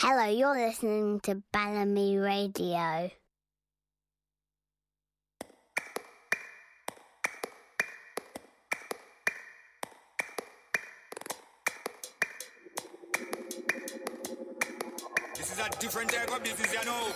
Hello, 0.00 0.26
you're 0.26 0.54
listening 0.54 1.18
to 1.24 1.42
Balamii 1.52 2.22
Radio. 2.22 3.10
This 15.34 15.50
is 15.50 15.58
a 15.58 15.68
different 15.80 16.10
type 16.10 16.32
of 16.32 16.44
business, 16.44 16.72
you 16.72 16.84
know. 16.86 17.12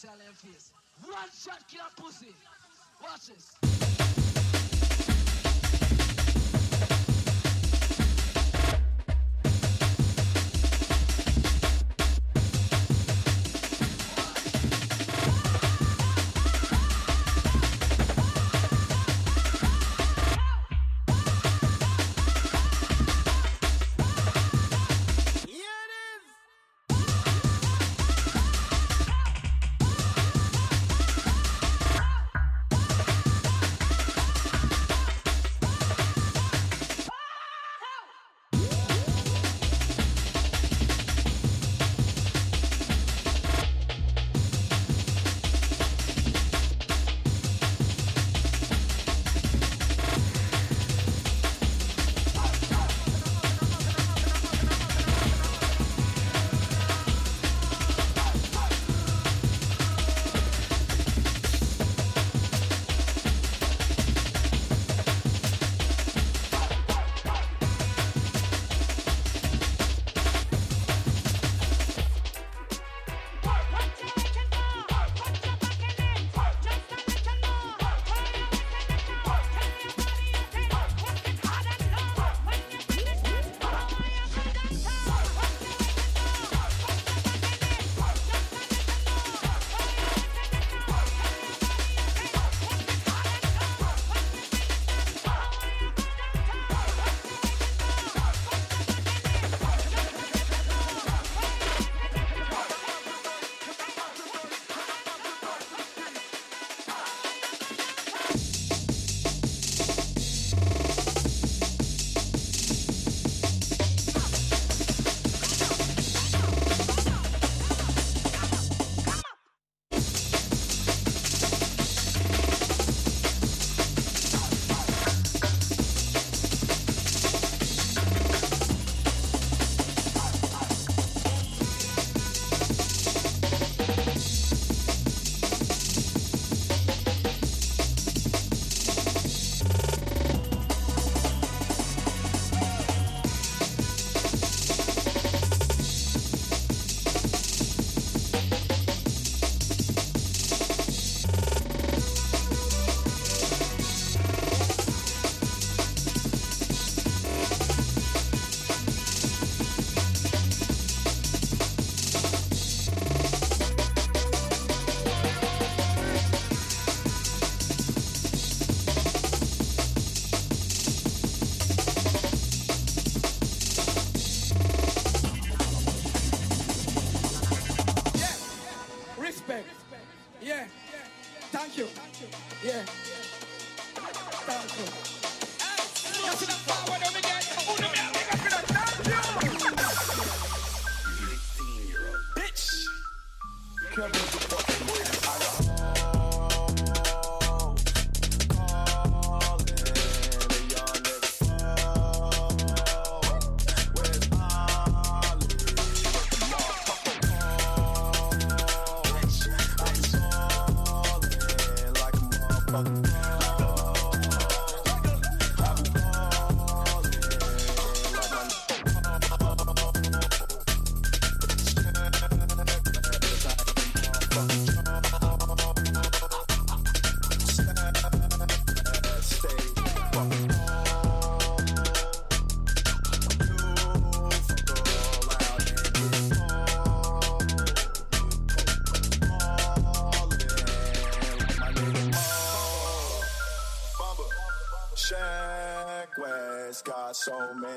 Face. 0.00 0.72
One 1.04 1.14
shot 1.36 1.62
kill 1.68 1.82
a 1.82 2.00
pussy. 2.00 2.34
Watch 3.02 3.26
this. 3.26 3.79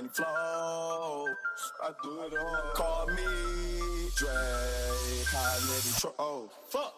flow. 0.10 1.26
I 1.84 1.92
do 2.04 2.22
it 2.24 2.34
all. 2.39 2.72
Call 2.74 3.08
me 3.08 4.10
Dre. 4.16 4.30
High 5.32 5.58
in 5.58 5.94
tro- 6.00 6.13
Oh, 6.20 6.50
fuck. 6.70 6.94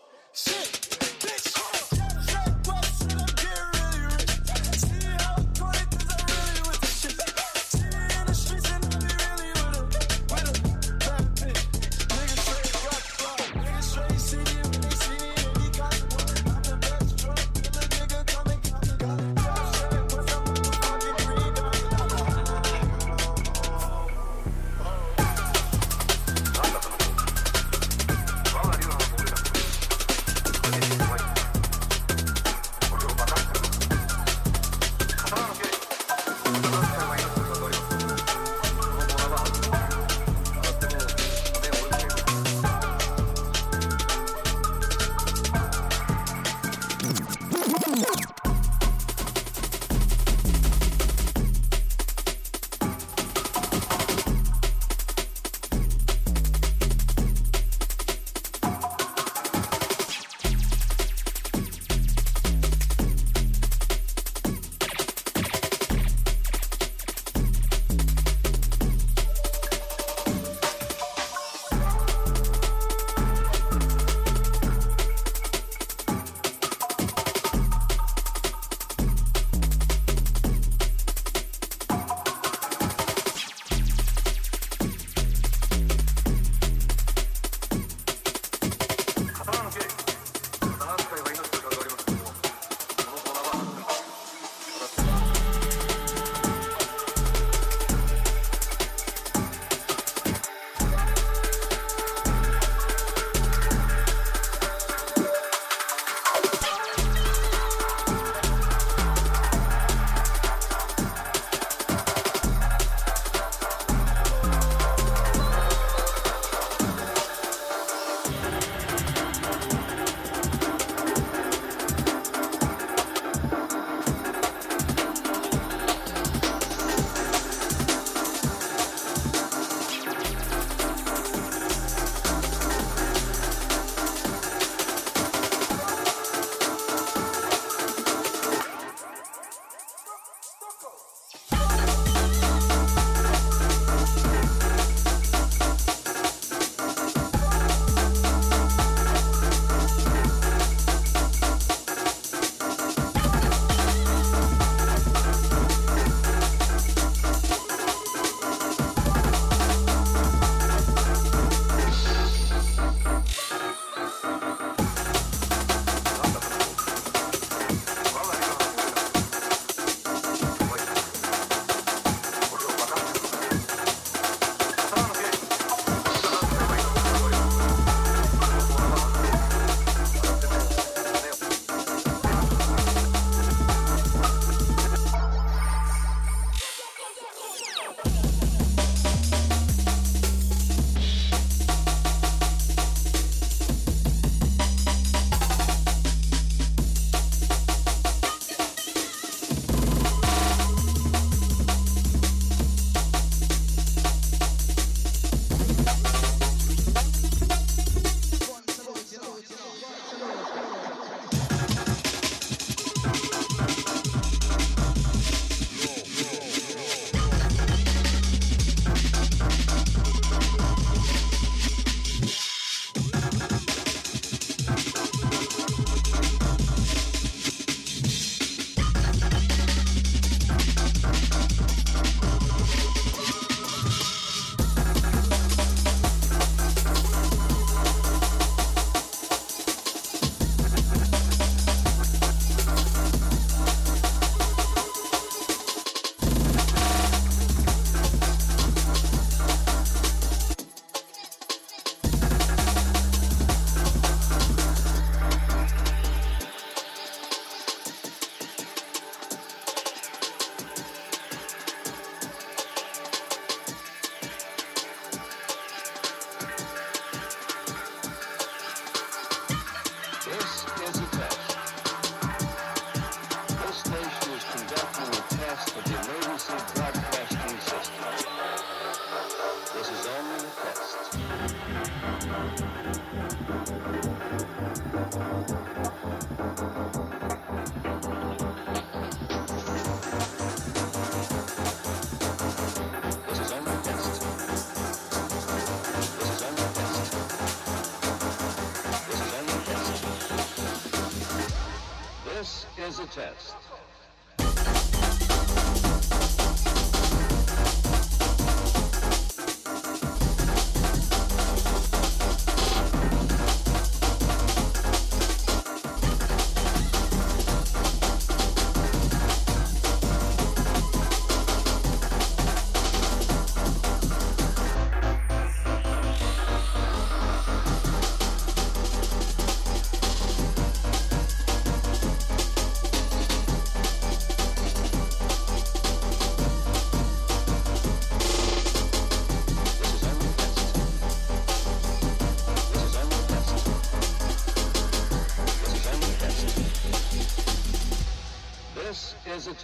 A 303.18 303.55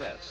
test. 0.01 0.30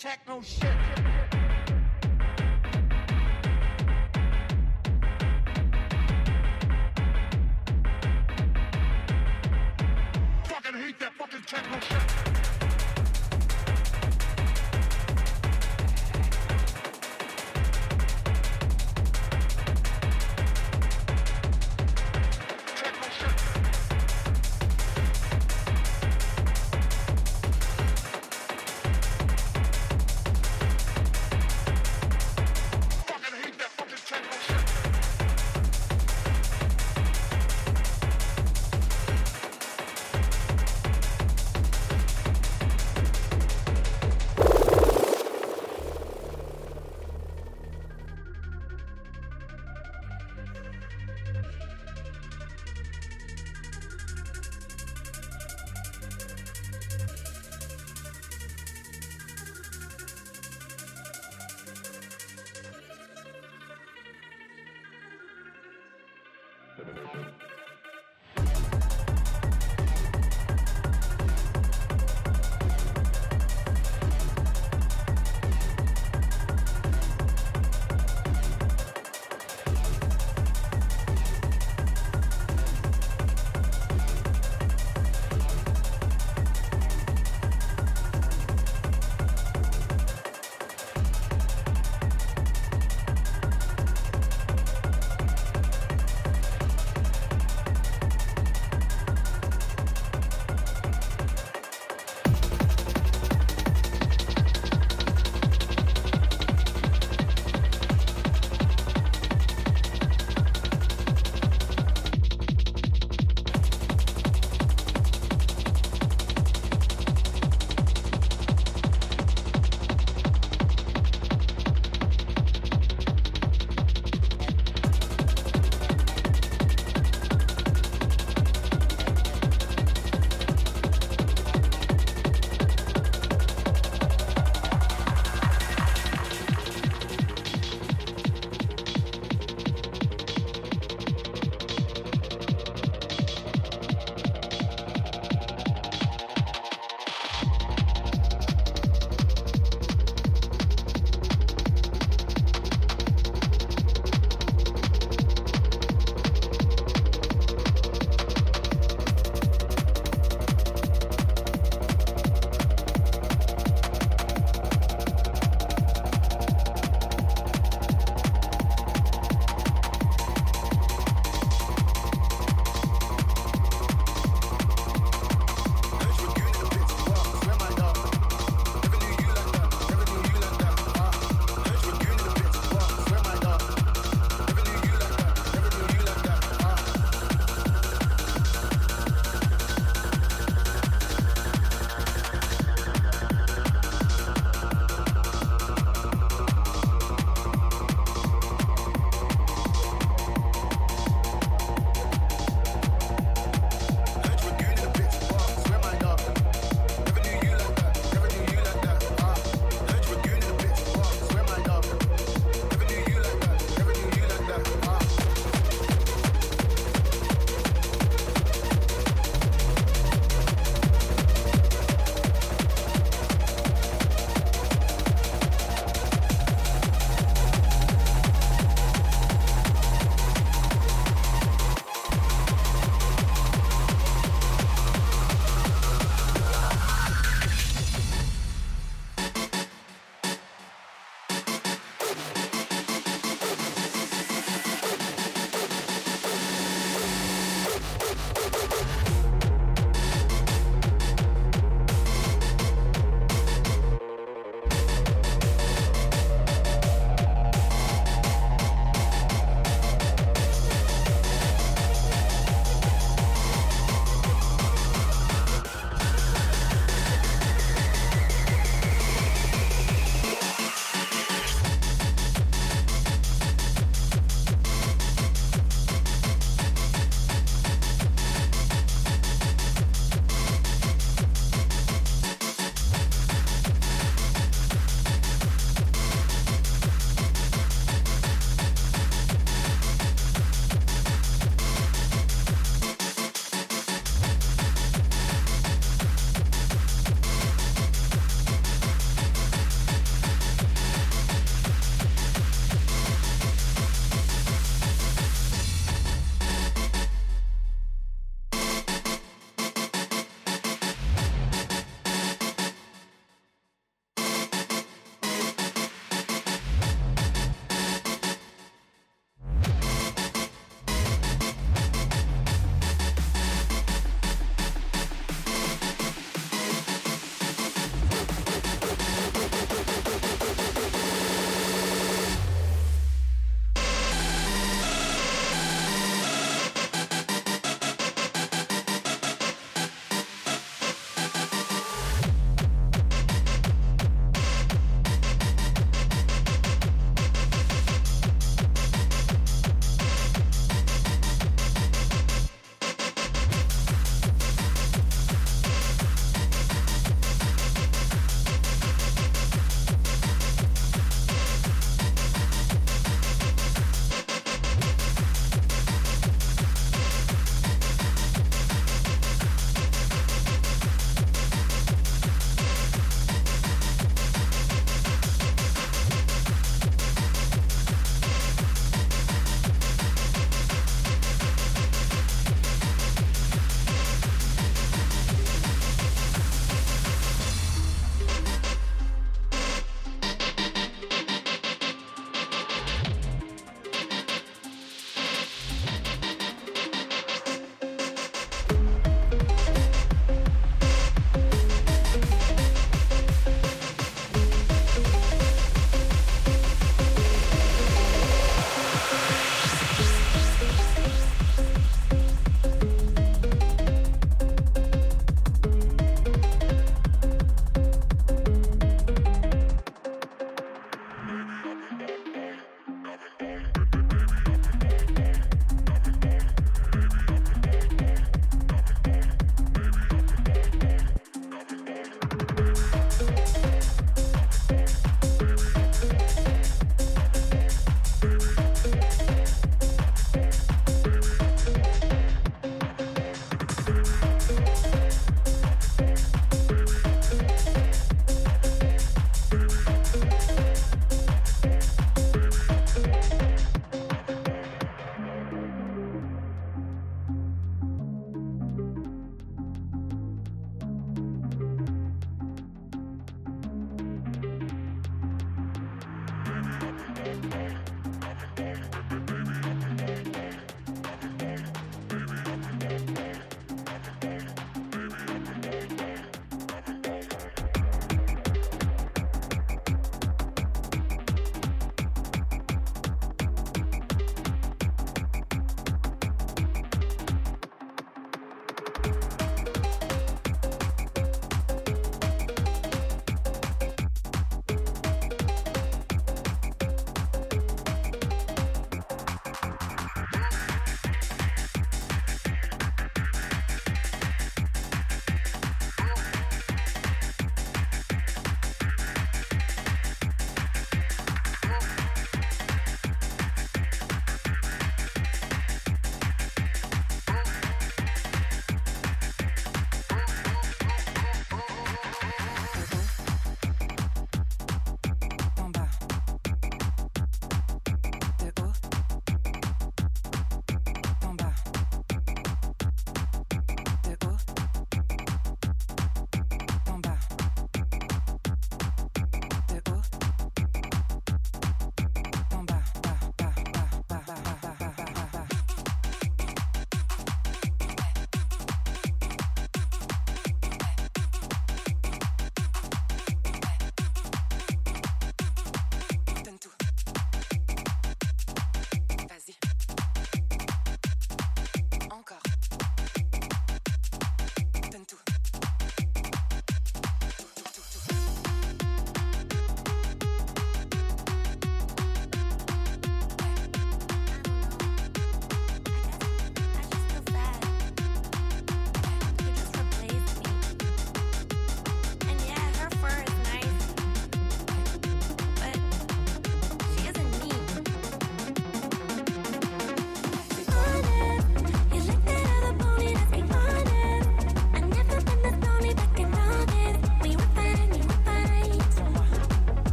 techno 0.00 0.40
shit. 0.40 0.69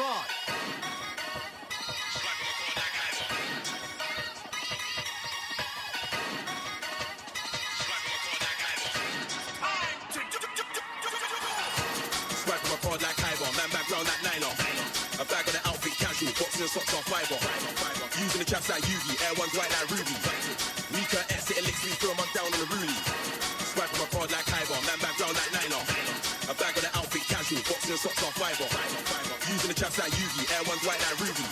Fraud. 0.00 0.24
Card 12.80 13.02
like 13.02 13.16
Kyber, 13.20 13.50
man 13.60 13.68
background 13.76 14.08
like 14.08 14.22
nylon. 14.24 14.56
A 15.20 15.24
bag 15.28 15.44
of 15.46 15.52
the 15.52 15.60
outfit 15.68 15.92
casual, 16.00 16.32
boxing 16.40 16.64
and 16.64 16.70
socks 16.72 16.96
on 16.96 17.04
fiber. 17.12 17.36
Using 18.16 18.40
the 18.40 18.48
chaps 18.48 18.70
like 18.72 18.82
Yugi, 18.88 19.20
air 19.20 19.34
ones 19.36 19.52
white 19.52 19.68
like 19.68 19.90
Ruby. 19.92 20.16
Mika 20.96 21.20
S, 21.28 21.52
it 21.52 21.60
licks 21.60 21.84
me 21.84 21.92
through, 22.00 22.16
I'm 22.16 22.24
down 22.32 22.48
on 22.48 22.56
the 22.56 22.68
Rooney. 22.72 22.96
Swipe 23.68 23.92
from 23.92 24.00
my 24.00 24.08
card 24.16 24.32
like 24.32 24.48
Kyber, 24.48 24.80
man 24.88 24.98
background 25.04 25.36
like 25.36 25.52
nylon. 25.52 25.84
A 26.48 26.54
bag 26.56 26.72
of 26.72 26.82
the 26.88 26.90
outfit 26.96 27.24
casual, 27.28 27.60
boxing 27.68 27.92
and 27.92 28.00
socks 28.00 28.24
on 28.24 28.32
fiber. 28.40 29.19
The 29.70 29.74
chaps 29.74 29.98
like 30.00 30.10
Yugi, 30.10 30.50
air 30.52 30.64
ones 30.66 30.82
white 30.82 30.98
like 30.98 31.20
Ruby. 31.20 31.46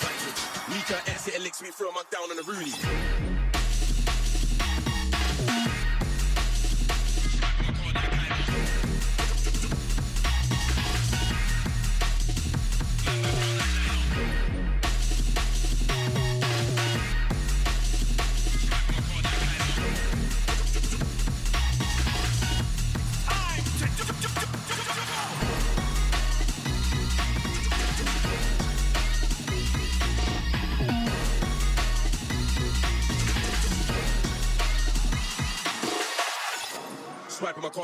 Mika 0.74 0.98
S, 1.08 1.28
it 1.28 1.40
licks 1.40 1.62
me 1.62 1.68
through, 1.68 1.90
I'm 1.90 2.02
down 2.10 2.28
on 2.28 2.36
the 2.36 2.42
Rooney. 2.42 3.17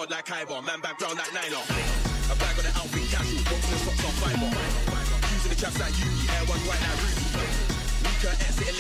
Card 0.05 0.11
like 0.11 0.27
Kyber, 0.27 0.61
man 0.67 0.81
background 0.81 1.17
like 1.17 1.33
nylon. 1.33 1.65
A 2.29 2.37
bag 2.37 2.59
of 2.59 2.65
the 2.65 2.73
outfit 2.77 3.09
casual, 3.09 3.41
boxing 3.49 3.73
and 3.73 3.81
socks 3.89 4.05
on 4.05 4.13
fiber. 4.21 4.53
Using 5.33 5.49
the 5.49 5.57
chaps 5.57 5.81
like 5.81 5.97
Yugi, 5.97 6.29
air 6.29 6.45
ones 6.45 6.61
white 6.69 6.83
like 6.85 7.01
Ruby. 7.01 7.25
Mika 8.05 8.37
S, 8.37 8.61
it 8.61 8.75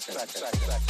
31 0.00 0.28
seconds. 0.28 0.58
Thirty-one 0.58 0.87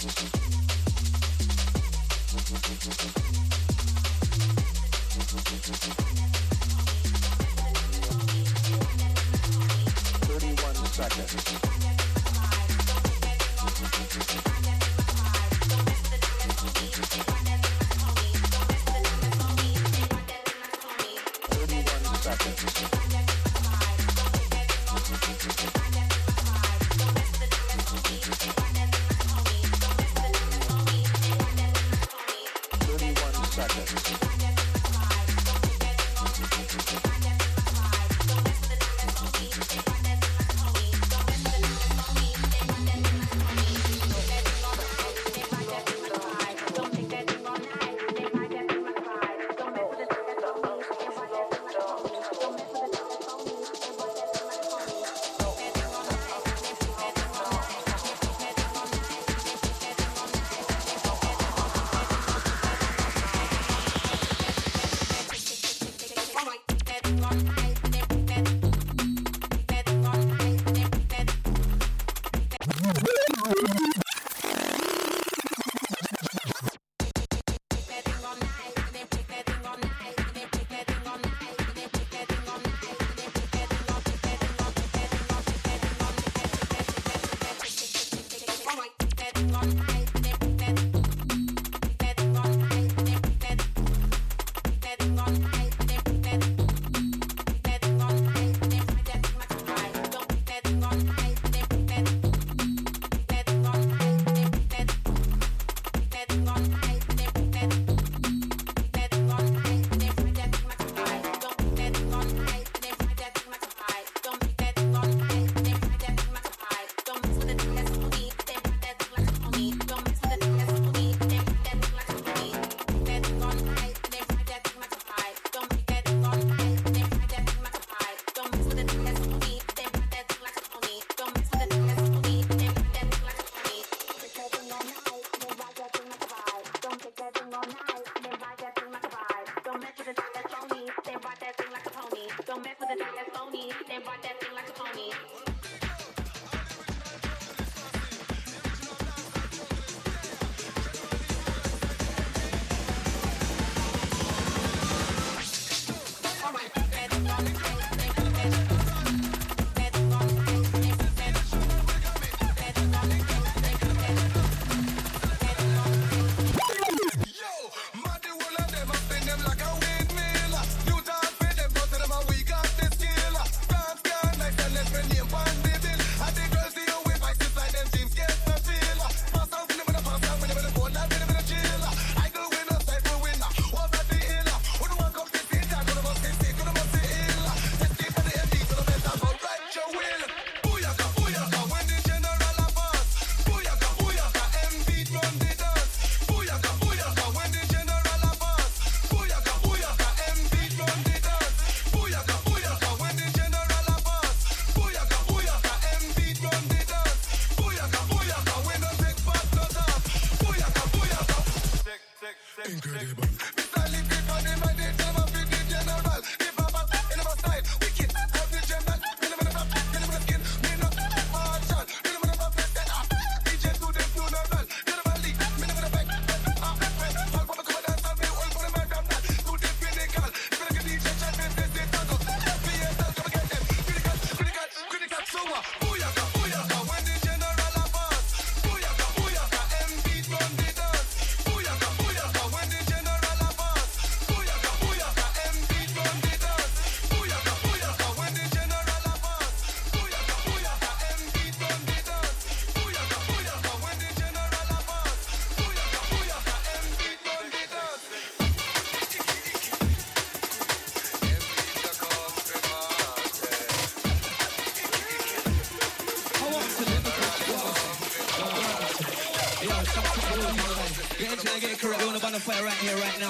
Thank 0.00 0.34
you. 0.34 0.39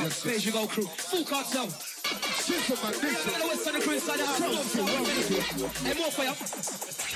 Now. 0.02 0.08
Space 0.08 0.44
you 0.44 0.52
go 0.52 0.66
crew. 0.66 0.84
Full 0.84 1.24
cartel. 1.24 1.68
System 1.68 2.76
man, 2.82 2.92
this 3.00 3.26
is. 3.26 3.32
the 3.40 3.46
west 3.46 3.66
on 3.68 3.74
the 3.74 3.80
crew 3.80 3.94
inside 3.94 4.18
the 4.18 4.26
house. 4.26 4.74
Hey, 5.84 5.94
more 5.98 6.10
fire. 6.10 6.34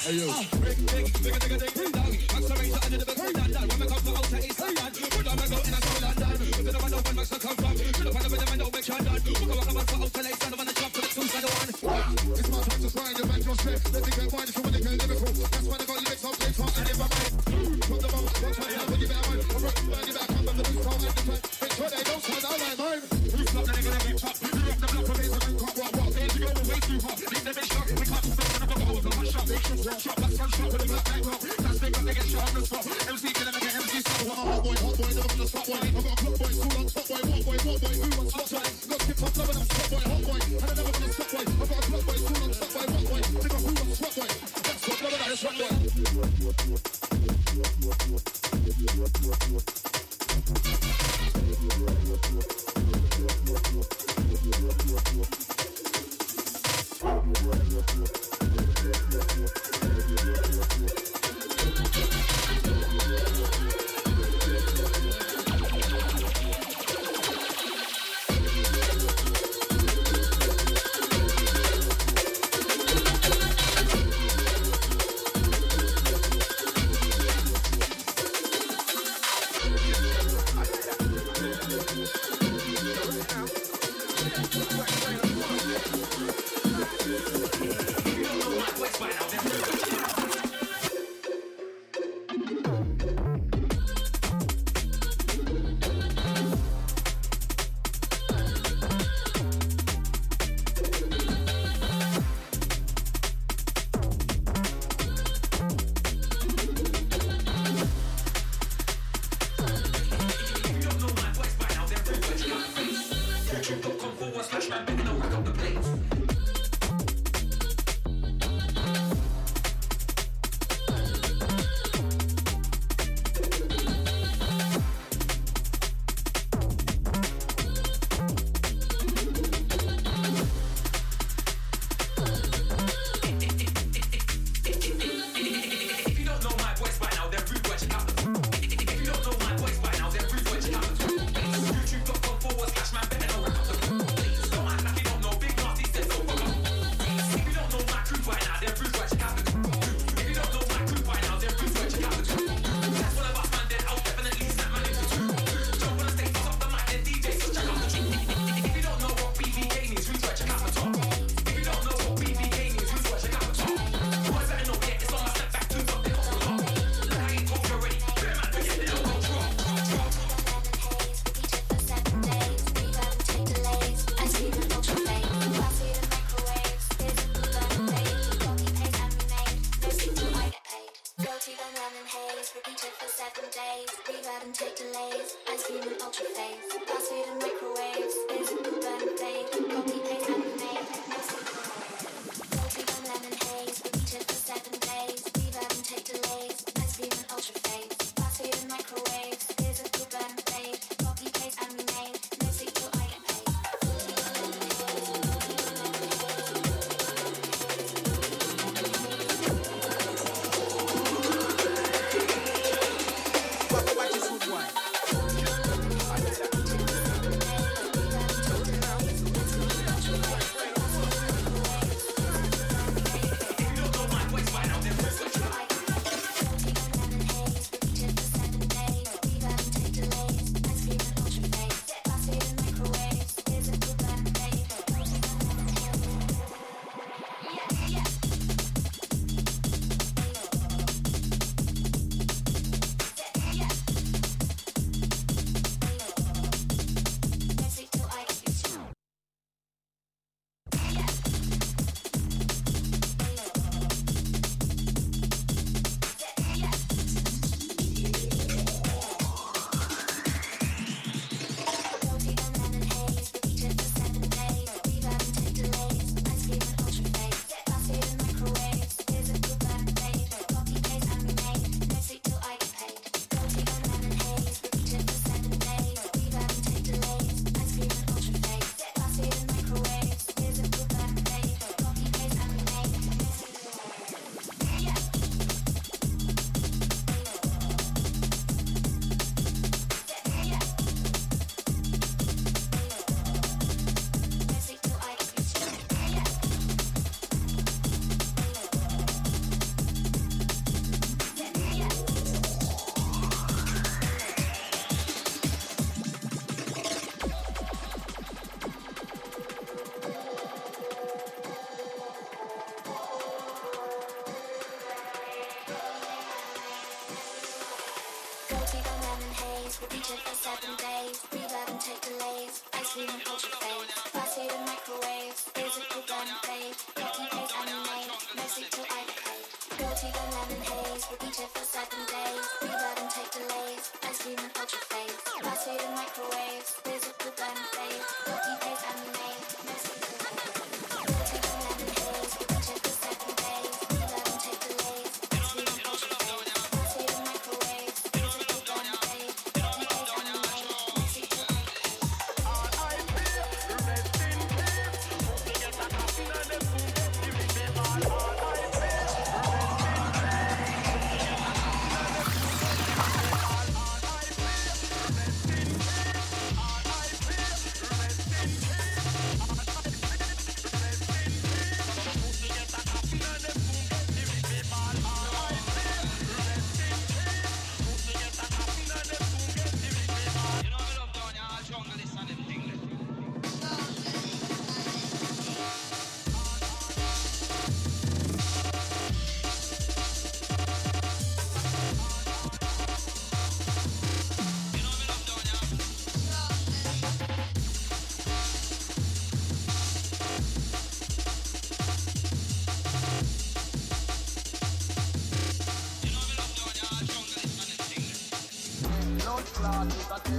Hey, 0.05 0.15
yo. 0.19 0.27
It's 9.67 9.84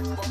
thing. 0.04 0.26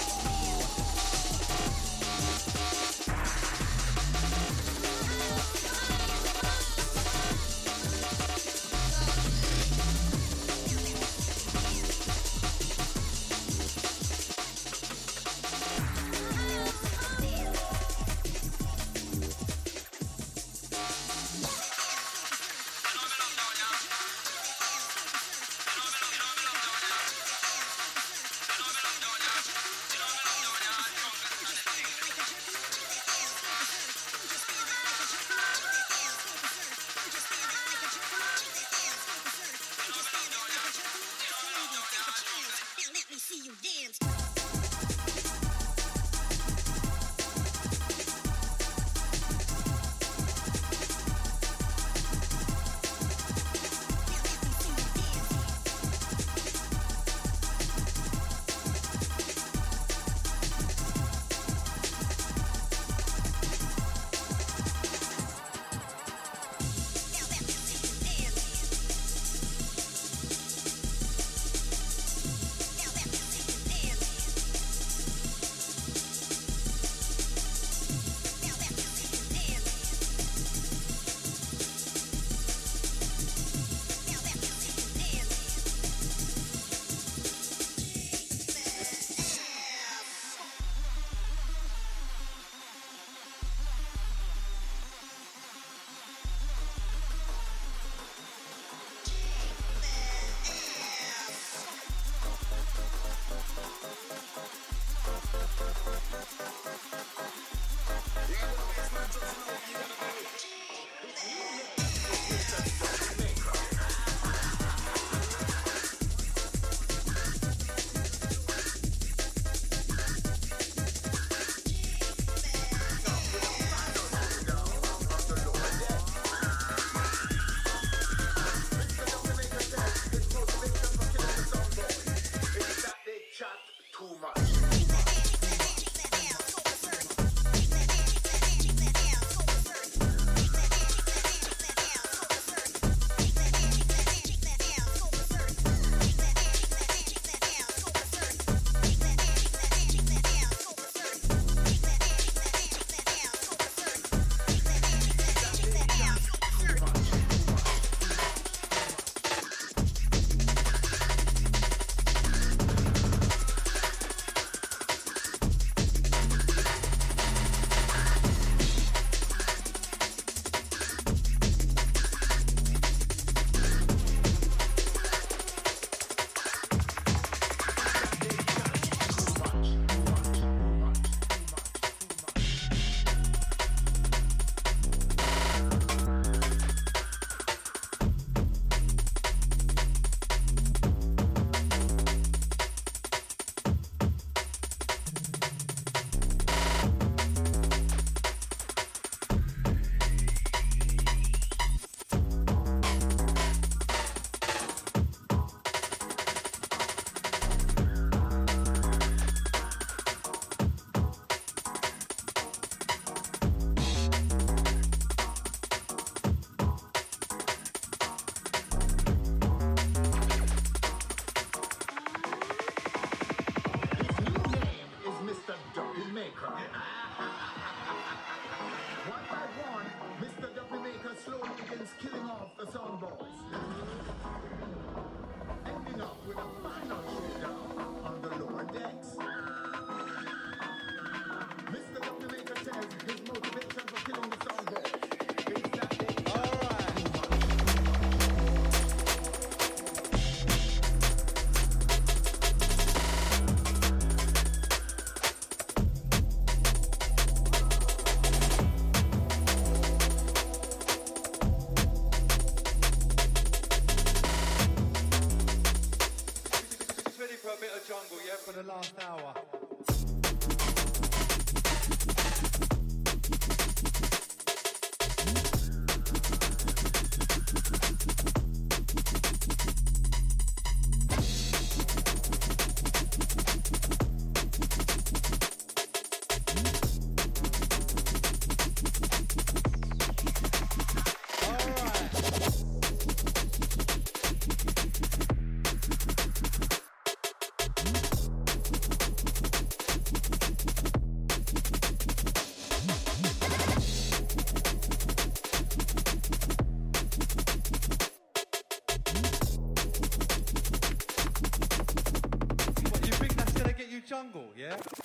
yeah? 314.65 315.04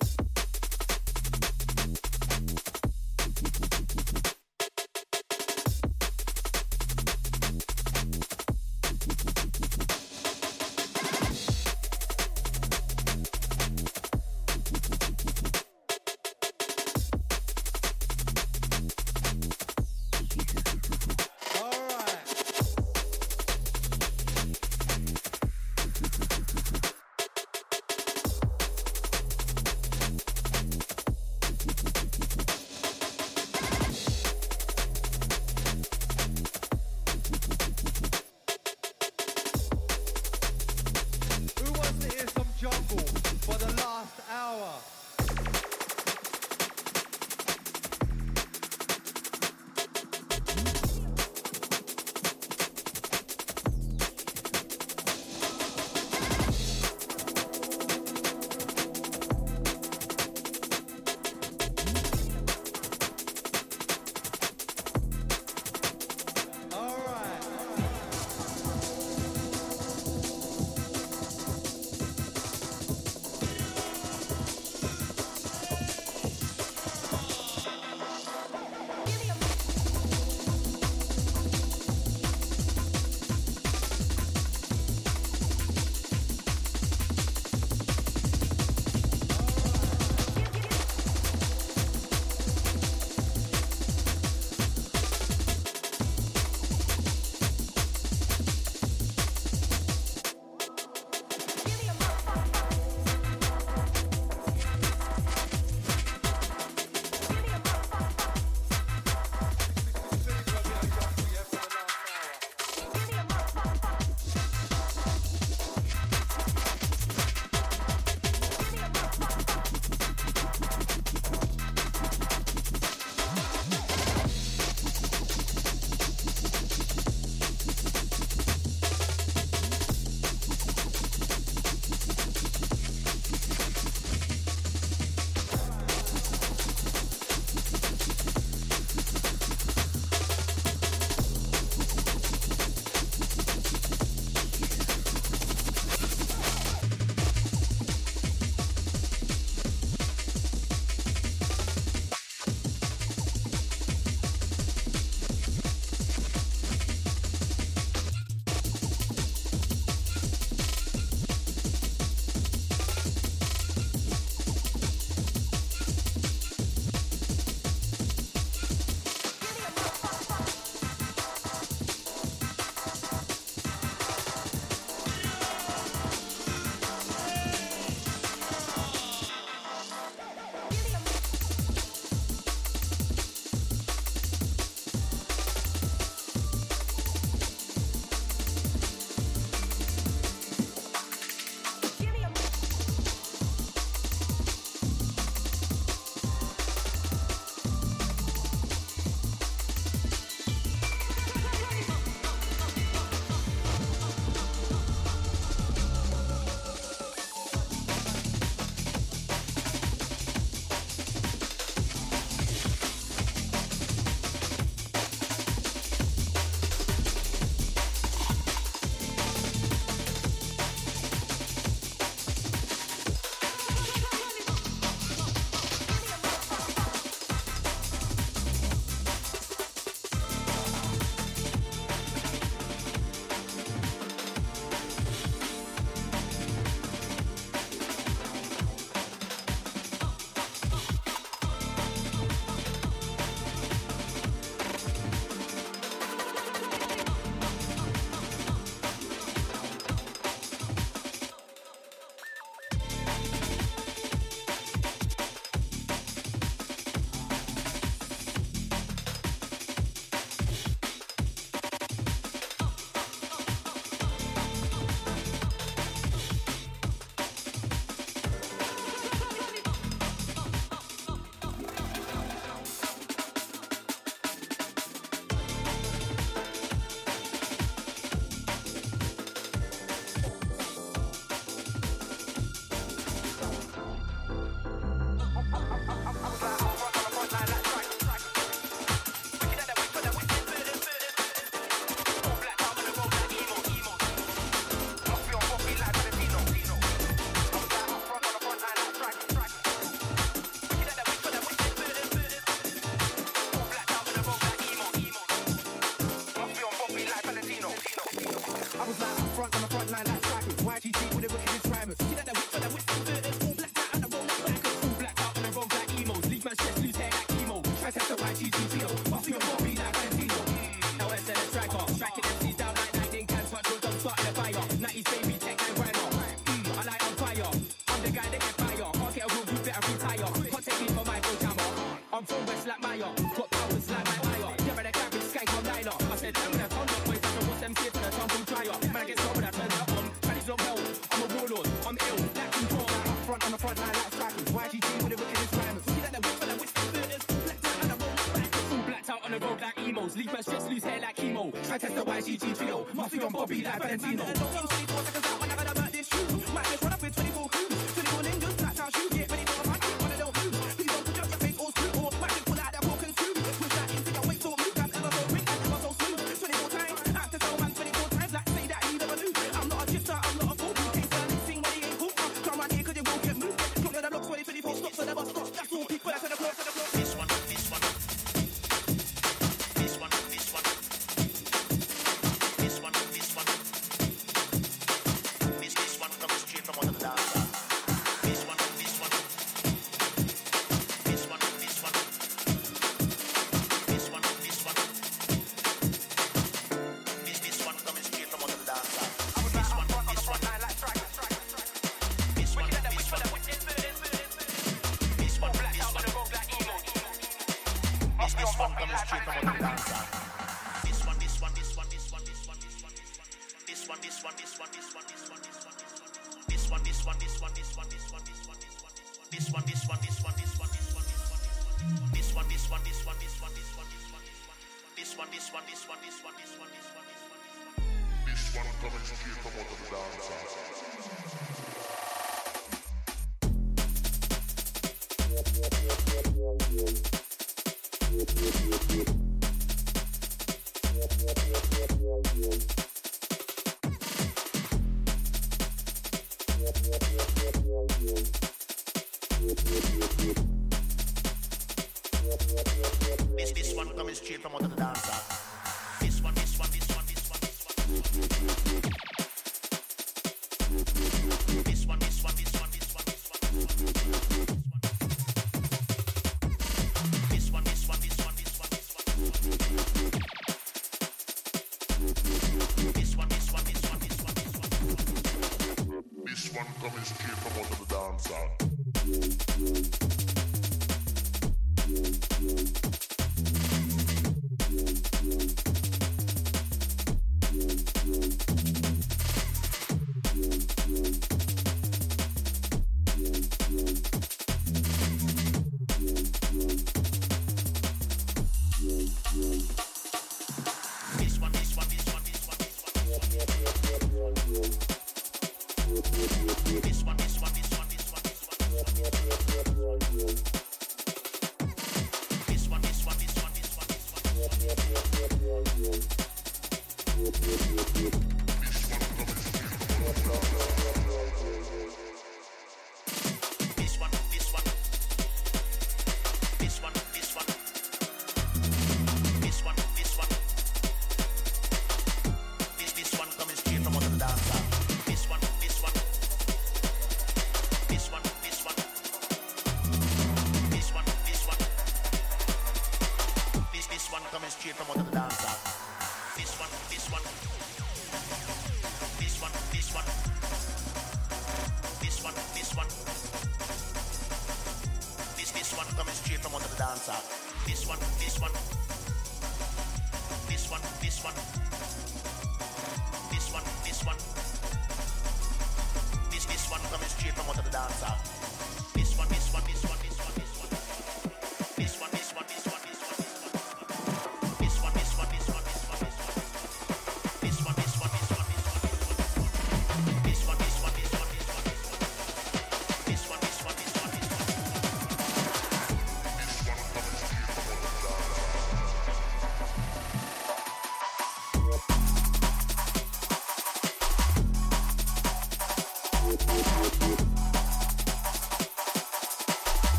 one 476.61 476.91
coming 476.91 477.05
straight 477.05 477.39
from 477.39 477.62
out 477.62 477.70
of 477.70 477.89
the 477.89 477.95
dance 477.95 478.27
hall. 478.27 478.60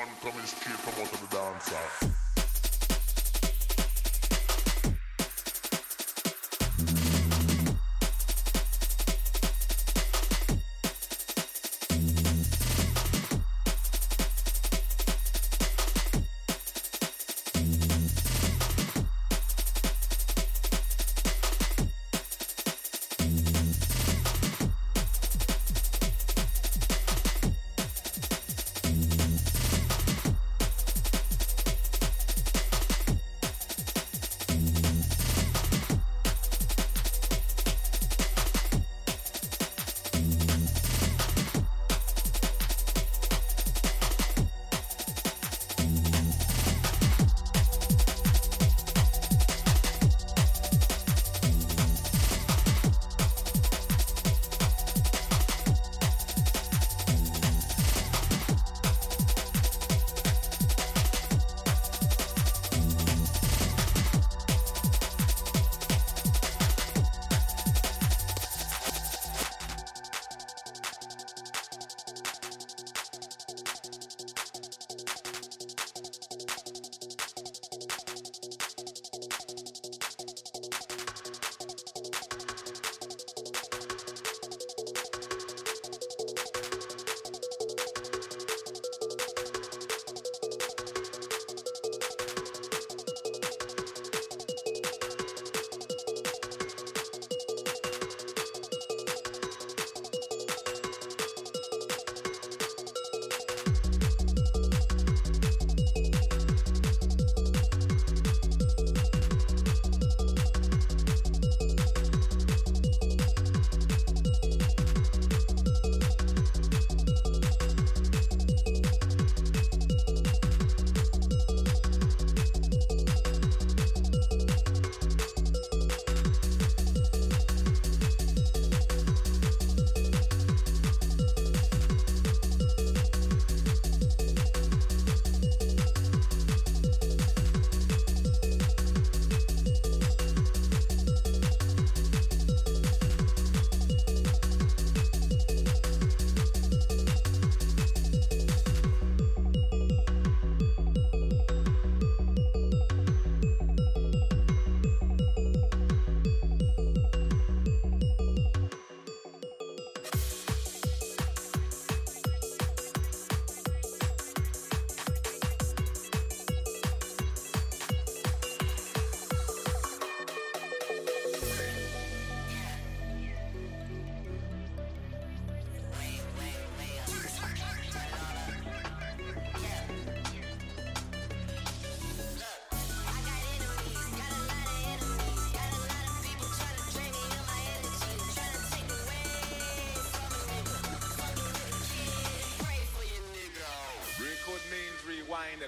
One 0.00 0.08
coming 0.22 0.46
straight 0.46 0.76
from 0.76 1.02
out 1.02 1.12
of 1.12 1.20
the 1.20 1.36
dancer. 1.36 1.99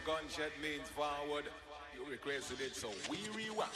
Gunshot 0.07 0.53
means 0.62 0.89
forward. 0.89 1.45
You 1.95 2.11
requested 2.11 2.61
it, 2.61 2.74
so 2.74 2.89
we 3.11 3.19
rewind. 3.37 3.72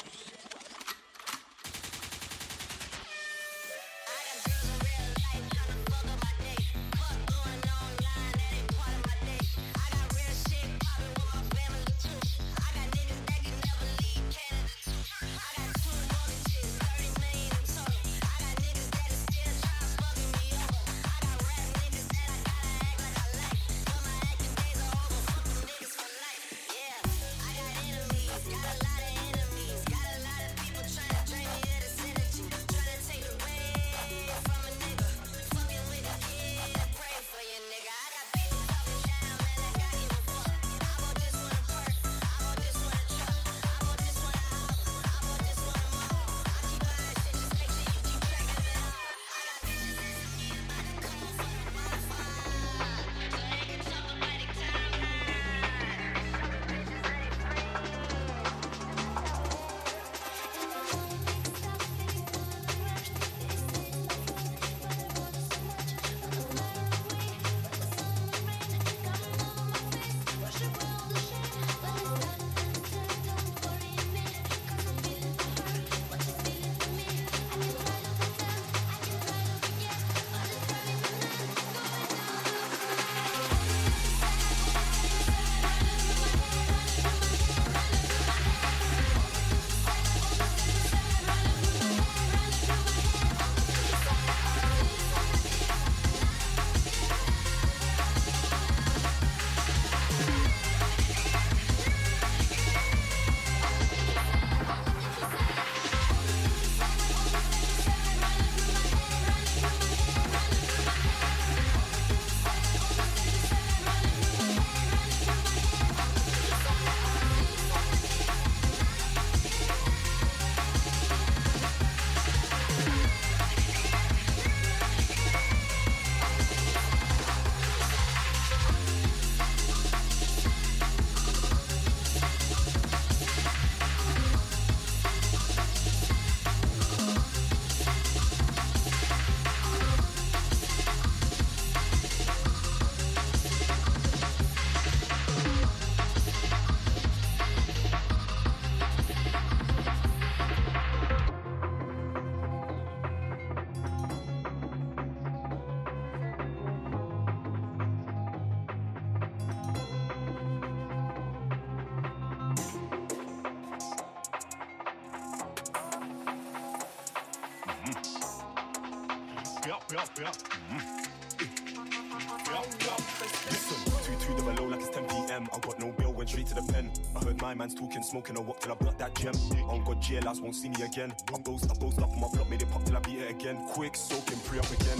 Man's 177.56 177.74
talking, 177.74 178.02
smoking, 178.02 178.36
I 178.36 178.40
walk 178.40 178.60
till 178.60 178.72
I 178.72 178.74
block 178.76 178.98
that 178.98 179.14
gem. 179.16 179.34
On 179.68 179.82
God, 179.84 180.02
GLS 180.02 180.40
won't 180.40 180.54
see 180.54 180.68
me 180.68 180.82
again. 180.82 181.12
I 181.34 181.38
boast, 181.38 181.70
I 181.70 181.74
boast 181.74 182.00
up 182.00 182.10
my 182.16 182.28
block, 182.32 182.48
made 182.50 182.62
it 182.62 182.70
pop 182.70 182.84
till 182.84 182.96
I 182.96 183.00
beat 183.00 183.18
it 183.18 183.30
again. 183.30 183.56
Quick, 183.68 183.96
soaking, 183.96 184.38
pre 184.40 184.58
up 184.58 184.70
again. 184.70 184.98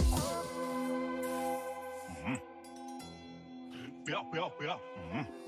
Mhm. 2.09 2.41
Yeah, 4.07 4.23
yeah, 4.33 4.49
yeah. 4.61 4.77
Mhm. 5.13 5.46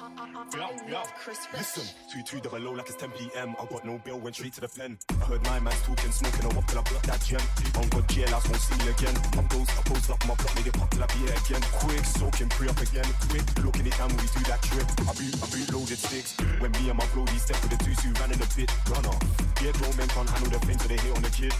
Yeah, 0.00 0.68
yeah. 0.88 1.04
Listen, 1.52 1.84
2 2.10 2.22
2 2.22 2.40
double 2.40 2.58
low 2.60 2.72
like 2.72 2.88
it's 2.88 2.96
10 2.96 3.10
p.m. 3.10 3.54
I 3.60 3.66
got 3.66 3.84
no 3.84 3.98
bill, 3.98 4.18
went 4.18 4.34
straight 4.34 4.54
to 4.54 4.62
the 4.62 4.68
pen. 4.68 4.96
I 5.10 5.24
heard 5.26 5.44
my 5.44 5.60
man's 5.60 5.82
talking, 5.82 6.10
smoking, 6.10 6.50
I 6.50 6.54
walk 6.54 6.66
till 6.68 6.78
I 6.78 6.82
block 6.88 7.02
that 7.02 7.20
gem. 7.20 7.40
On 7.76 7.86
God, 7.90 8.08
GLS 8.08 8.48
won't 8.48 8.64
see 8.64 8.80
you 8.80 8.90
again. 8.96 9.16
I 9.36 9.42
boast, 9.52 9.70
I 9.76 9.82
boast 9.84 10.10
up 10.10 10.20
my 10.26 10.34
block, 10.34 10.56
made 10.56 10.66
it 10.66 10.72
pop 10.72 10.90
till 10.90 11.02
I 11.02 11.06
it 11.06 11.36
again. 11.44 11.62
Quick, 11.84 12.04
soaking, 12.04 12.48
pre 12.48 12.68
up 12.68 12.80
again. 12.80 13.04
Quick, 13.28 13.44
looking 13.62 13.86
it 13.86 13.96
down 13.98 14.08
when 14.08 14.24
we 14.24 14.28
do 14.32 14.40
that 14.48 14.62
trip. 14.62 14.88
I 15.04 15.12
boot, 15.12 15.34
I 15.36 15.46
boot 15.52 15.68
loaded 15.68 15.98
sticks. 16.00 16.32
When 16.60 16.72
me 16.72 16.88
and 16.88 16.96
my 16.96 17.06
brody 17.12 17.36
step 17.36 17.60
with 17.60 17.76
the 17.76 17.80
two 17.84 17.94
two 18.00 18.12
ran 18.16 18.32
in 18.32 18.40
a 18.40 18.48
bit. 18.56 18.72
Runner. 18.88 19.16
Yeah, 19.60 19.72
grown 19.76 19.96
men 20.00 20.08
can't 20.08 20.30
handle 20.30 20.48
the 20.48 20.60
flames, 20.64 20.80
so 20.80 20.88
they 20.88 20.96
hit 20.96 21.12
on 21.12 21.20
the 21.20 21.30
kid. 21.30 21.52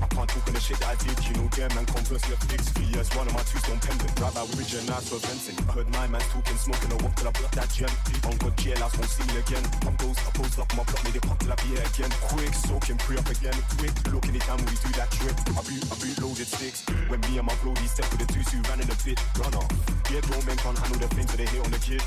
I 0.00 0.06
can't 0.08 0.28
talk 0.28 0.46
on 0.48 0.54
the 0.54 0.60
shit 0.60 0.80
that 0.80 0.88
I 0.88 0.96
did, 0.96 1.18
you 1.28 1.34
know, 1.36 1.46
yeah, 1.56 1.68
man, 1.76 1.84
converse 1.84 2.24
fix 2.24 2.72
three 2.72 2.88
years, 2.88 3.08
one 3.12 3.28
of 3.28 3.34
my 3.36 3.44
two 3.44 3.60
stone 3.60 3.80
pendant. 3.80 4.12
With 4.16 4.56
Bridge 4.56 4.74
and 4.74 4.88
nice 4.88 5.08
for 5.12 5.20
fencing. 5.20 5.56
I 5.68 5.72
heard 5.76 5.88
my 5.92 6.06
man's 6.08 6.26
talking, 6.32 6.56
smoking, 6.56 6.92
I 6.92 6.96
walk 7.04 7.14
till 7.20 7.28
I 7.28 7.32
block 7.36 7.52
that 7.52 7.68
gem. 7.68 7.92
On 8.24 8.36
God, 8.40 8.56
GLS 8.56 8.94
won't 8.96 9.12
see 9.12 9.26
me 9.28 9.36
again. 9.44 9.64
I'm 9.84 9.96
those, 10.00 10.16
I 10.24 10.30
post 10.32 10.56
up 10.58 10.72
my 10.72 10.84
block, 10.88 11.00
made 11.04 11.16
it 11.16 11.22
pop 11.22 11.38
till 11.38 11.52
I 11.52 11.56
be 11.60 11.76
here 11.76 11.84
again. 11.84 12.10
Quick, 12.32 12.54
soaking, 12.54 12.98
pre 12.98 13.20
up 13.20 13.28
again. 13.28 13.56
Quick, 13.76 13.92
it 13.92 14.46
down 14.48 14.56
when 14.56 14.72
we 14.72 14.76
do 14.80 14.90
that 14.96 15.10
trip. 15.12 15.36
I 15.52 15.60
boot, 15.68 15.84
I 15.84 15.94
boot 16.00 16.16
loaded 16.24 16.48
sticks. 16.48 16.80
When 17.12 17.20
me 17.28 17.36
and 17.36 17.46
my 17.46 17.54
brody 17.60 17.84
step 17.84 18.08
with 18.08 18.24
the 18.24 18.28
two 18.32 18.44
two 18.48 18.60
ran 18.72 18.80
in 18.80 18.88
a 18.88 18.98
bit. 19.04 19.20
Runner. 19.36 19.64
Yeah, 20.08 20.24
grown 20.24 20.44
men 20.48 20.56
can't 20.56 20.78
handle 20.80 21.00
the 21.00 21.08
things 21.12 21.28
so 21.28 21.36
they 21.36 21.44
hit 21.44 21.60
on 21.60 21.70
the 21.70 21.82
kid. 21.82 22.02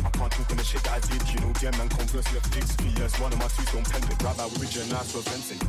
I 0.00 0.10
can't 0.10 0.32
talk 0.32 0.48
on 0.48 0.56
the 0.56 0.64
shit 0.64 0.82
that 0.84 0.96
I 0.96 1.00
did, 1.04 1.22
you 1.28 1.38
know, 1.44 1.52
yeah, 1.60 1.76
man, 1.76 1.88
converse 1.92 2.28
fix 2.28 2.72
three 2.76 2.94
years, 2.96 3.12
one 3.20 3.32
of 3.32 3.38
my 3.38 3.48
two 3.52 3.64
stone 3.68 3.84
pendant. 3.84 4.16
With 4.16 4.58
Bridge 4.58 4.76
and 4.80 4.90
nice 4.90 5.12
for 5.12 5.22
fencing. 5.22 5.60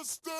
Brothers 0.00 0.39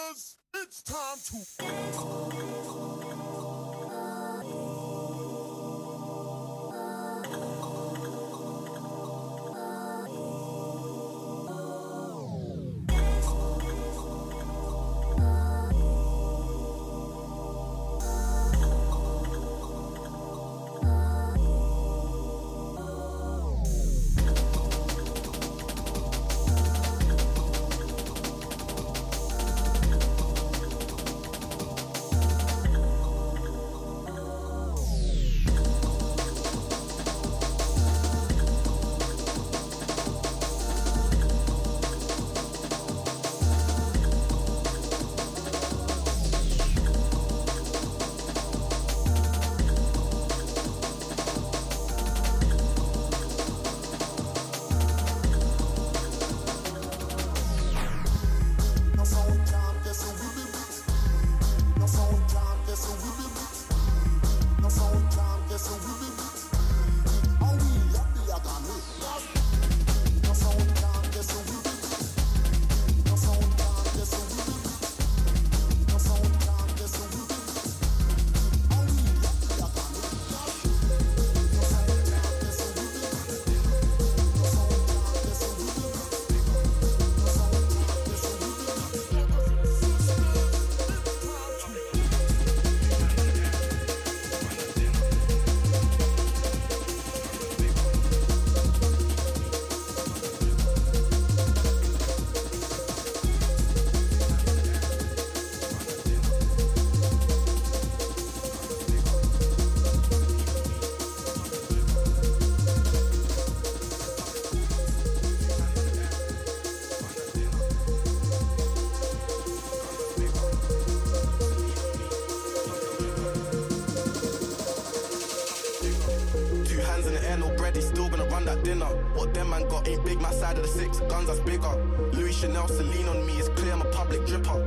dinner. 128.71 128.93
What 129.15 129.35
them 129.35 129.51
man 129.51 129.69
got 129.69 129.89
ain't 129.89 130.05
big, 130.05 130.21
my 130.21 130.31
side 130.31 130.57
of 130.57 130.63
the 130.63 130.69
six, 130.69 131.01
guns 131.11 131.27
that's 131.27 131.41
bigger. 131.41 131.75
Louis 132.13 132.33
Chanel, 132.33 132.69
Celine 132.69 133.09
on 133.09 133.27
me, 133.27 133.35
it's 133.39 133.49
clear 133.49 133.73
I'm 133.73 133.83
a 133.83 133.91
public 133.91 134.21
dripper. 134.21 134.60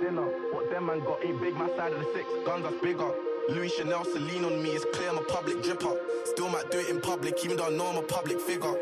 Dinner. 0.00 0.22
What 0.52 0.70
them 0.70 0.86
man 0.86 1.00
got 1.00 1.24
ain't 1.24 1.40
big, 1.40 1.54
my 1.54 1.68
side 1.76 1.92
of 1.92 1.98
the 1.98 2.08
six, 2.14 2.26
guns 2.44 2.64
that's 2.64 2.80
bigger. 2.82 3.10
Louis 3.48 3.68
Chanel, 3.68 4.04
Celine 4.04 4.44
on 4.44 4.62
me, 4.62 4.70
it's 4.70 4.84
clear 4.96 5.08
I'm 5.10 5.18
a 5.18 5.22
public 5.22 5.58
dripper. 5.62 5.96
Still 6.24 6.48
might 6.48 6.70
do 6.70 6.78
it 6.78 6.88
in 6.88 7.00
public, 7.00 7.44
even 7.44 7.56
though 7.56 7.66
I 7.66 7.70
know 7.70 7.86
I'm 7.86 7.96
a 7.96 8.02
public 8.02 8.40
figure. 8.40 8.74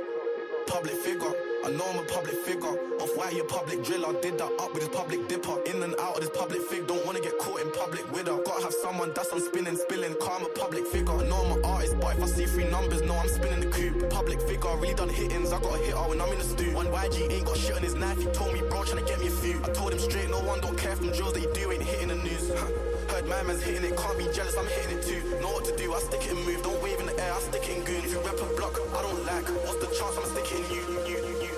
Public 0.66 0.94
figure, 0.94 1.32
I 1.64 1.70
know 1.70 1.86
I'm 1.86 2.00
a 2.00 2.04
public 2.04 2.34
figure. 2.44 2.74
Off 3.00 3.16
why 3.16 3.30
you 3.30 3.44
public 3.44 3.84
driller, 3.84 4.12
did 4.20 4.38
that 4.38 4.50
up 4.60 4.74
with 4.74 4.82
his 4.82 4.88
public 4.90 5.28
dipper. 5.28 5.62
In 5.66 5.82
and 5.82 5.94
out 6.00 6.16
of 6.16 6.20
this 6.20 6.30
public 6.36 6.60
fig, 6.62 6.86
don't 6.86 7.04
wanna 7.06 7.20
get 7.20 7.38
caught 7.38 7.60
in 7.60 7.70
public 7.70 8.10
with 8.12 8.26
her. 8.26 8.38
Have 8.66 8.74
someone 8.74 9.12
that's 9.14 9.32
on 9.32 9.40
spinning, 9.40 9.76
spilling, 9.76 10.16
calm 10.20 10.42
a 10.42 10.48
public 10.48 10.84
figure. 10.88 11.22
Know 11.30 11.38
I'm 11.38 11.58
an 11.58 11.64
artist, 11.64 12.00
but 12.00 12.16
if 12.16 12.22
I 12.24 12.26
see 12.26 12.46
three 12.46 12.68
numbers, 12.68 13.00
know 13.02 13.14
I'm 13.14 13.28
spinning 13.28 13.60
the 13.60 13.70
coupe. 13.70 14.10
Public 14.10 14.42
figure, 14.42 14.74
really 14.78 14.92
done 14.92 15.08
hittings, 15.08 15.52
I 15.52 15.60
got 15.60 15.78
a 15.78 15.78
hitter 15.78 16.02
when 16.10 16.20
I'm 16.20 16.32
in 16.32 16.38
the 16.38 16.44
stew. 16.44 16.74
One 16.74 16.88
YG 16.88 17.30
ain't 17.30 17.46
got 17.46 17.56
shit 17.58 17.76
on 17.76 17.82
his 17.84 17.94
knife, 17.94 18.18
he 18.18 18.26
told 18.34 18.52
me, 18.54 18.62
bro, 18.62 18.82
tryna 18.82 19.06
get 19.06 19.20
me 19.20 19.28
a 19.28 19.30
few. 19.30 19.62
I 19.62 19.68
told 19.70 19.92
him 19.92 20.00
straight, 20.00 20.28
no 20.30 20.40
one 20.40 20.60
don't 20.62 20.76
care 20.76 20.96
from 20.96 21.12
drills 21.12 21.34
that 21.34 21.42
you 21.42 21.52
do 21.54 21.70
ain't 21.70 21.84
hitting 21.84 22.08
the 22.08 22.16
news. 22.16 22.50
Heard 22.50 23.28
my 23.28 23.40
man's 23.44 23.62
hitting 23.62 23.84
it, 23.84 23.96
can't 23.96 24.18
be 24.18 24.24
jealous, 24.34 24.58
I'm 24.58 24.66
hitting 24.66 24.98
it 24.98 25.02
too. 25.06 25.22
Know 25.38 25.52
what 25.54 25.64
to 25.66 25.76
do, 25.76 25.94
I 25.94 26.00
stick 26.00 26.26
it 26.26 26.32
and 26.34 26.44
move. 26.44 26.60
Don't 26.64 26.82
wave 26.82 26.98
in 26.98 27.06
the 27.06 27.14
air, 27.22 27.34
I 27.34 27.38
stick 27.38 27.62
it 27.70 27.78
in 27.78 27.84
goon. 27.84 28.02
If 28.02 28.10
you 28.10 28.20
rep 28.26 28.34
a 28.34 28.50
block, 28.58 28.74
I 28.98 29.02
don't 29.06 29.24
like. 29.30 29.46
What's 29.62 29.78
the 29.78 29.94
chance 29.94 30.18
I'm 30.18 30.26
you, 30.34 30.74
you, 30.74 30.82
you, 31.06 31.22
you, 31.22 31.38
you. 31.38 31.54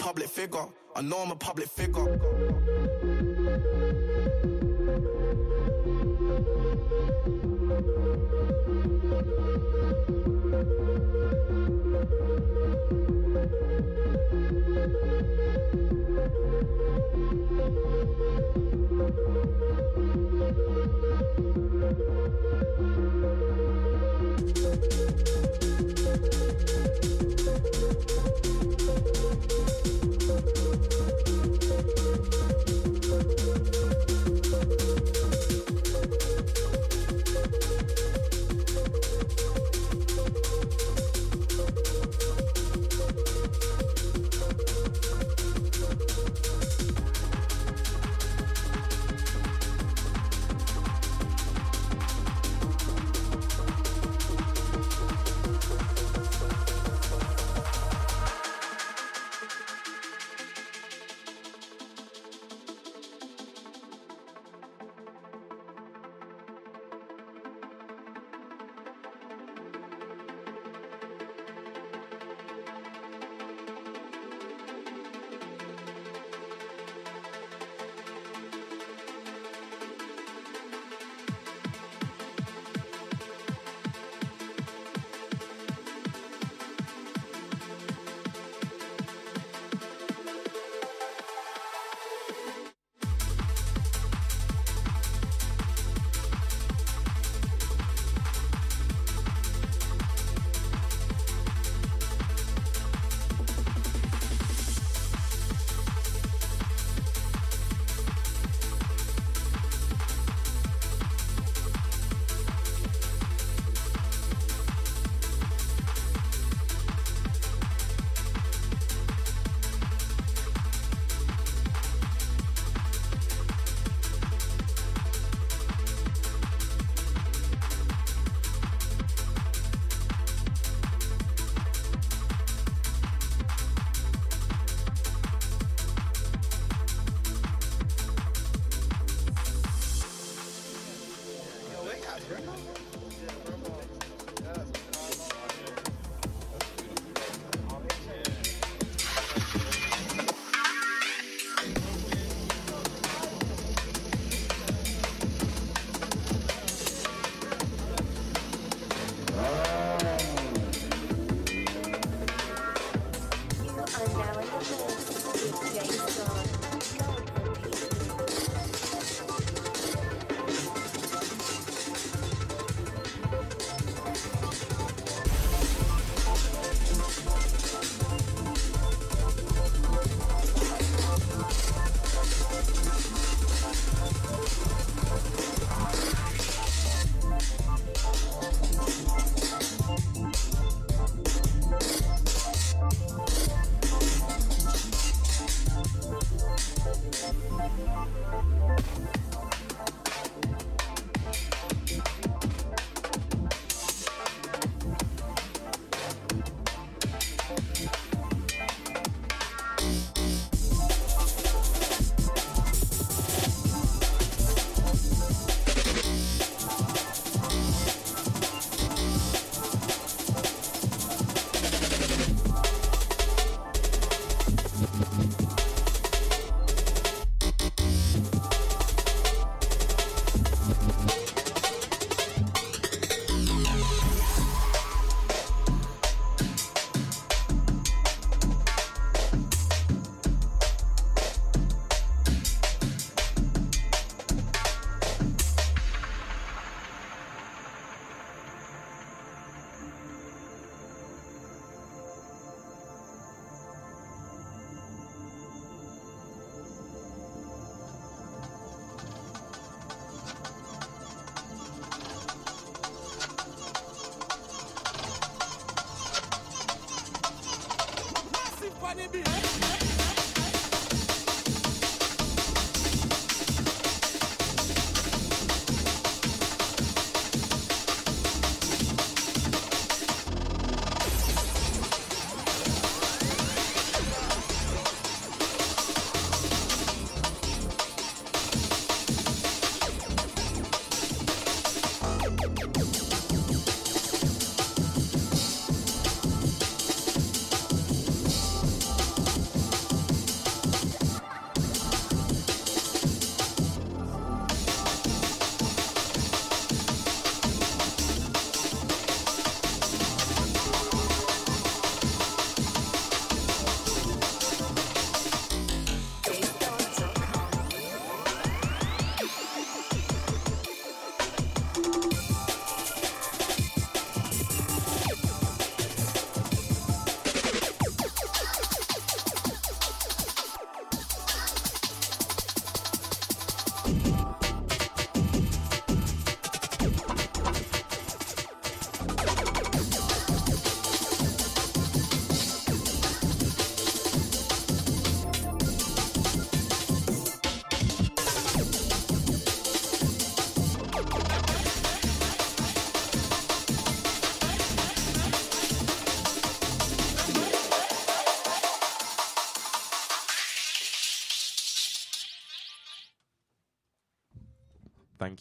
Public 0.00 0.26
figure, 0.26 0.66
I 0.96 1.00
know 1.00 1.22
I'm 1.22 1.30
a 1.30 1.36
public 1.36 1.68
figure. 1.68 2.49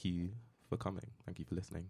Thank 0.01 0.15
you 0.15 0.29
for 0.69 0.77
coming. 0.77 1.11
Thank 1.25 1.39
you 1.39 1.45
for 1.45 1.55
listening. 1.55 1.89